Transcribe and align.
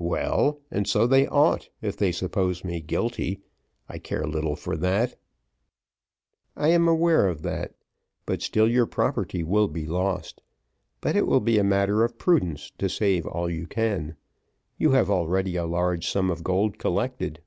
"Well, 0.00 0.60
and 0.70 0.88
so 0.88 1.06
they 1.06 1.26
ought, 1.26 1.68
if 1.82 1.94
they 1.94 2.10
suppose 2.10 2.64
me 2.64 2.80
guilty; 2.80 3.42
I 3.86 3.98
care 3.98 4.26
little 4.26 4.56
for 4.56 4.78
that." 4.78 5.18
"I 6.56 6.68
am 6.68 6.88
aware 6.88 7.28
of 7.28 7.42
that; 7.42 7.74
but 8.24 8.40
still 8.40 8.66
your 8.66 8.86
property 8.86 9.44
will 9.44 9.68
be 9.68 9.84
lost; 9.84 10.40
but 11.02 11.16
it 11.16 11.26
will 11.26 11.40
be 11.42 11.56
but 11.56 11.60
a 11.60 11.64
matter 11.64 12.02
of 12.02 12.16
prudence 12.16 12.72
to 12.78 12.88
save 12.88 13.26
all 13.26 13.50
you 13.50 13.66
can: 13.66 14.16
you 14.78 14.92
have 14.92 15.10
already 15.10 15.54
a 15.56 15.66
large 15.66 16.08
sum 16.08 16.30
of 16.30 16.42
gold 16.42 16.78
collected." 16.78 17.42